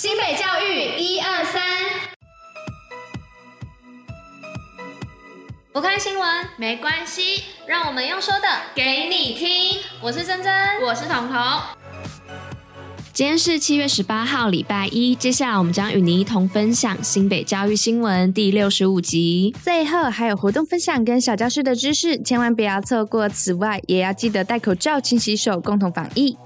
[0.00, 1.60] 新北教育一二三，
[5.72, 6.24] 不看新闻
[6.56, 9.80] 没关系，让我们用说的给你听。
[10.00, 11.36] 我是珍珍，我是彤彤。
[13.12, 15.16] 今天是七月十八号，礼拜一。
[15.16, 19.52] 接下来我们将与您一同分享新北教育新闻第六十五集。
[19.64, 23.28] 最后还有活动分享跟小教室的知识，千万不要错过。
[23.28, 26.38] 此外，也要记得戴口罩、勤洗手，共同防疫。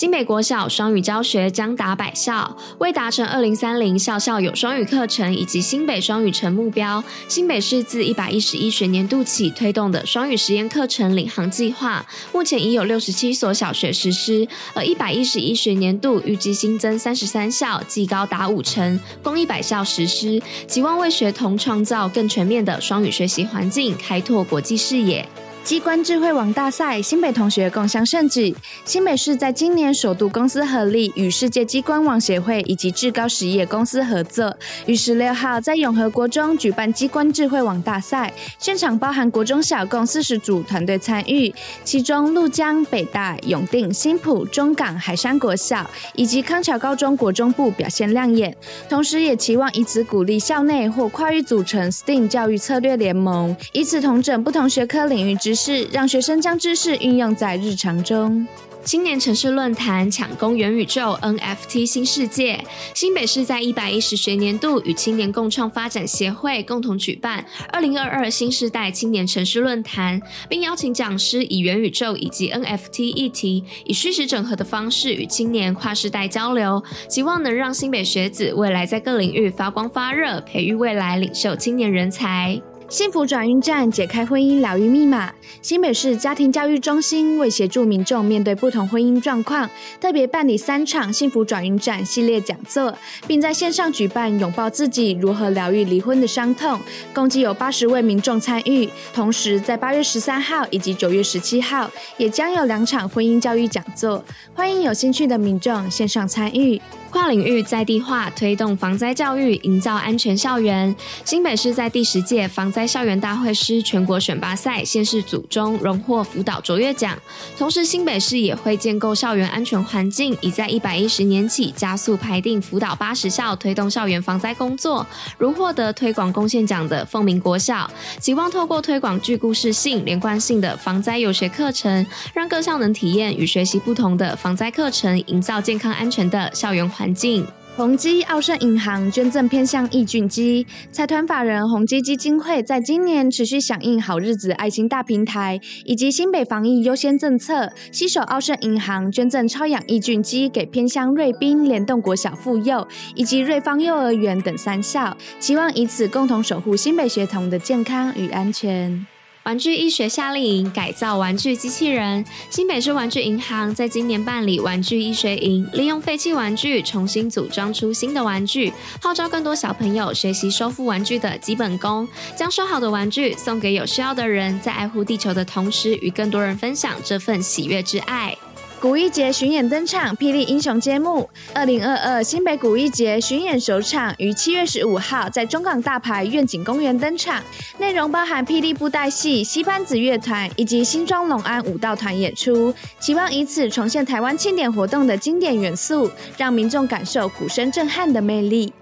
[0.00, 25.28] 新北国小双语教学将达百校，为达成二零三零校校有双语课程以及新北双语城目标，新北市自一百一十一学年度起推动的双语实验课程领航计划，目前已有六十七所小学实施，而一百一十一学年度预计新增三十三校，即高达五成，共一百校实施，期望为学童创造更全面的双语学习环境，开拓国际视野。
[25.62, 28.54] 机关智慧网大赛，新北同学共襄盛举。
[28.84, 38.32] 新北市在今年首度公司合力，与世界机关网协会以及志高实业公司合作，于十六号在永和国中举办机关智慧网大赛。
[38.58, 48.56] 现场包含国中小共四十组团队参与，其中鹭江、北大、永定、新埔、中港、海山国小以及康桥高中国中部表现亮眼，
[48.88, 55.49] 同时也期望以此鼓励校内或跨域组成 STEAM 教育策略联盟，以此同整不同学科领域之。
[55.50, 58.46] 知识让学生将知识运用在日常中。
[58.84, 82.62] 青年城市论坛抢攻元宇宙 NFT 新世界，新北市在一百一十学年度与青年共创发展协会共同举办二零二二新世代青年城市论坛，并邀请讲师以元宇宙以及 NFT 议题，以虚实整合的方式与青年跨世代交流，希望能让新北学子未来在各领域发光发热，培育未来领袖青年人才。
[82.90, 85.32] 幸福转运站解开婚姻疗愈密码。
[85.62, 92.92] 新北市家庭教育中心为协助民众面对不同婚姻状况，特别办理三场幸福转运站系列讲座，
[93.28, 96.80] 并在线上举办拥抱自己如何疗愈离婚的伤痛，
[97.14, 98.90] 共计有八十位民众参与。
[99.14, 106.82] 同时，在八月十三号以及九月十七号，也将有两场婚姻教育讲座，欢迎有兴趣的民众线上参与。
[107.10, 110.94] 跨领域在地化，推动防灾教育，营造安全校园。
[111.24, 117.14] 新北市在第十届防灾在校园大会师全国选拔赛县市组中荣获辅导卓越奖。
[117.58, 125.06] 同时，新北市也会建构校园安全环境，已在一百一十年起加速排定辅导八十校，推动校园防灾工作。
[125.36, 137.46] 如获得推广贡献奖的凤鸣国小，希望透过推广具故事性、连贯性的防灾游学课程，让各校能体验与学习不同的防灾课程，营造健康安全的校园环境。
[137.80, 159.06] 宏基奥盛银行捐赠偏向益菌机，财团法人宏基基金会在今年持续响应好日子爱心大平台以及新北防疫优先政策，携手奥盛银行捐赠超氧抑菌机给偏乡瑞滨联动国小妇幼以及瑞芳幼儿园等三校，期望以此共同守护新北学童的健康与安全。
[159.44, 168.70] 玩具医学夏令营改造玩具机器人，新北市玩具银行在今年办理玩具医学营，利用废弃玩具重新组装出新的玩具，
[169.00, 172.06] 号召更多小朋友学习收复玩具的基本功，
[172.36, 178.36] 将收好的玩具送给有需要的人，在爱护地球的同时，与更多人分享这份喜悦之爱。
[178.80, 181.28] 古艺节巡演登场，霹雳英雄揭幕。
[181.52, 187.44] 二零二二新北古艺节巡演首场于七月十五号在中港大排愿景公园登场，
[187.76, 198.72] 内容包含霹雳布袋戏、戏班子乐团以及新庄龙安舞蹈团演出，期望以此重现台湾庆典活动的经典元素，让民众感受鼓声震撼的魅力。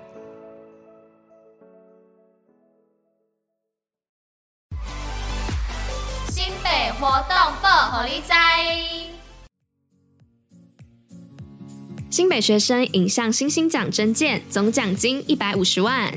[6.28, 8.32] 新北活动报虎哩知。
[12.18, 16.12] 新北学生影像星星奖征件，总奖金一百五十万。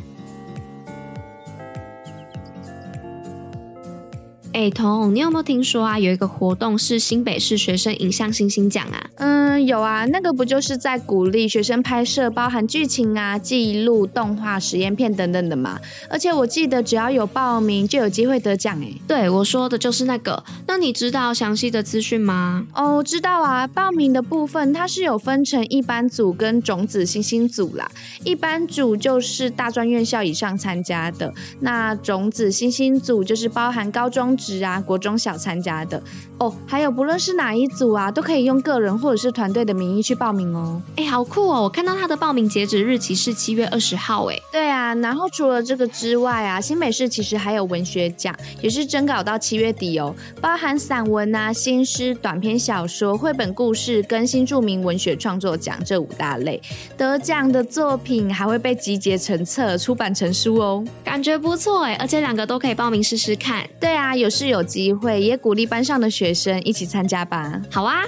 [4.51, 5.99] 哎，彤，你有没有听说啊？
[5.99, 9.09] 有一个活动是新北市学生影像星星奖啊？
[9.17, 15.79] 嗯，有啊，那个不就是在鼓励学生拍摄包含剧情啊、记录、动画、实验片等等的吗？
[16.09, 18.93] 而且我记得只要有报名就有机会得奖哎。
[19.07, 20.43] 对，我说的就是那个。
[20.67, 22.65] 那你知道详细的资讯吗？
[22.73, 23.65] 哦，知道啊。
[23.65, 27.89] 报名的部分它是有分成一般组跟种子星星组啦。
[28.25, 36.01] 一般组就是大专院校以上参加的，那种子星星组就是包含高中职啊、国中小参加的
[36.37, 40.79] 哦，还有不论是哪一组啊，都可以用个人或者是团团队的名义去报名哦。
[40.97, 41.63] 哎，好酷哦！
[41.63, 44.25] 我看到他的报名截止日期是七月二十号。
[44.25, 44.93] 哎，对啊。
[44.93, 56.61] 然后除了这个之外啊，新北市其实还有文学奖，也是征稿到七月底哦，包含散文啊、新诗、短篇小说、绘本故事跟新著名文学创作奖这五大类。
[56.95, 61.95] 得奖的作品还会被集结成册，出版成书哦，感觉不错哎！
[61.95, 63.67] 而且两个都可以报名试试看。
[63.79, 67.59] 对啊，有事有机会，也鼓励班上的学生一起参加吧。
[67.71, 68.03] 好啊。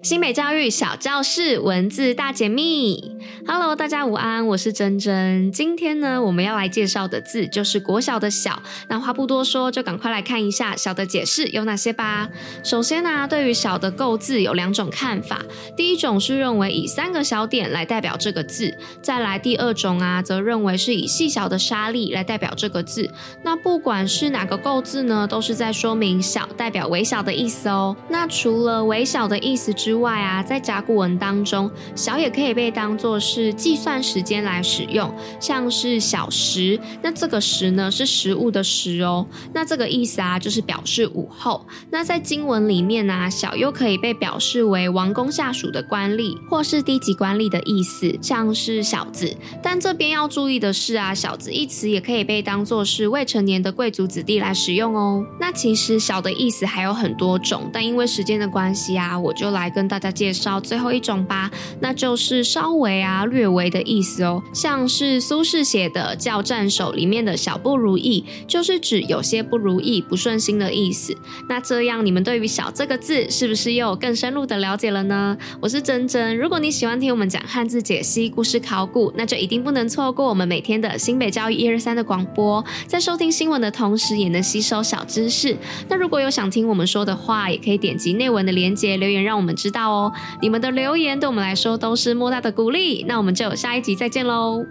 [0.00, 5.50] 新北教育小教室文字大解密，Hello，大家午安，我是珍珍。
[5.50, 8.62] 今天呢，我们要来介绍的字就是国小的“小”。
[8.88, 12.28] 那话不多说，就赶快来看一下“小”的解释有哪些吧。
[12.62, 15.42] 首先呢、对于“小”的构字有两种看法。
[15.76, 18.72] 第一种是认为以三个小点来代表这个字，
[19.02, 23.10] 再来第二种啊，则认为是以细小的沙粒来代表这个字。
[23.42, 27.96] 那不管是哪个构字呢，都是在说明“小”代表微小的意思哦。
[28.08, 41.66] 那除了微小的意思之之，外啊，在甲骨文当中，小也可以被当做是计算时间来使用，像是小时，那这个时呢是食物的食哦，那这个意思啊就是表示午后。
[41.90, 49.34] 那在经文里面呢、啊，小又可以被表示为王公下属的官吏或是低级官吏的意思，像是小子。
[49.62, 55.24] 但这边要注意的是啊，小子一词也可以被当作是未成年的贵族子弟来使用哦。
[55.40, 59.88] 那其实小的意思还有很多种，但因为时间的关系啊，我就来跟。
[59.88, 64.42] 大家介绍最后一种吧，那就是稍微啊、略微的意思哦。
[64.52, 71.16] 像是苏轼写的《教战手》里面的小不如意，就是指有些不如意、不顺心的意思。
[71.48, 75.34] 那这样你们对于“小”这个字是不是又有更深入的了解了呢？
[75.58, 82.62] 我是珍珍，如果你喜欢听我们讲汉字解析、故事考古，那就一定不能错过我们每天的新北教育一二三的广播。
[82.86, 85.56] 在收听新闻的同时，也能吸收小知识。
[85.88, 89.90] 那如果有想听我们说的话，也可以点击内文的链接留言，让我们知知道。
[89.90, 93.04] 哦，你们的留言对我们来说都是莫大的鼓励。
[93.06, 94.64] 那我们就下一集再见喽！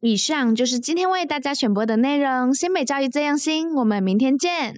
[0.00, 2.52] 以上就是今天为大家选播的内容。
[2.52, 4.72] 新北教育这样新，我们明天见。